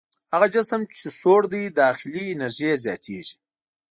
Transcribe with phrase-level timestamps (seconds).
[0.33, 3.35] هغه جسم چې سوړ دی داخلي انرژي یې زیاتیږي.